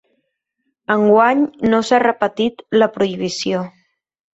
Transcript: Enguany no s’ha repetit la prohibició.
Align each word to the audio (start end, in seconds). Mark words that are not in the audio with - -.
Enguany 0.95 1.45
no 1.69 1.83
s’ha 1.91 2.03
repetit 2.07 2.67
la 2.83 2.93
prohibició. 3.01 3.67